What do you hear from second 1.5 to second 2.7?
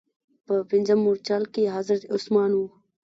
کې حضرت عثمان و.